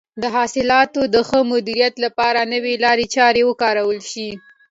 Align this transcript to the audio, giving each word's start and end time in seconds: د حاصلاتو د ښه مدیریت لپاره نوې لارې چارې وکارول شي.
د 0.21 0.23
حاصلاتو 0.35 1.01
د 1.13 1.15
ښه 1.27 1.39
مدیریت 1.53 1.95
لپاره 2.05 2.49
نوې 2.53 2.73
لارې 2.83 3.05
چارې 3.15 3.41
وکارول 3.49 3.99
شي. 4.11 4.29